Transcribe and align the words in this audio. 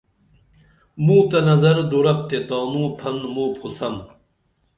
موں 1.03 1.23
تہ 1.29 1.39
نظر 1.47 1.75
دُرپ 1.89 2.19
تے 2.29 2.37
تانوں 2.47 2.89
پھن 2.99 3.15
موں 3.33 3.51
پُھوسم 3.57 3.95